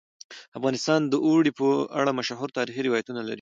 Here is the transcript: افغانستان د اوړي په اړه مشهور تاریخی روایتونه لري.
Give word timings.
افغانستان 0.57 1.01
د 1.11 1.13
اوړي 1.25 1.51
په 1.59 1.67
اړه 1.99 2.11
مشهور 2.19 2.49
تاریخی 2.57 2.81
روایتونه 2.87 3.19
لري. 3.23 3.29